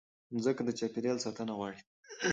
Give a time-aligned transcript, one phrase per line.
[0.33, 1.79] مځکه د چاپېریال ساتنه غواړي.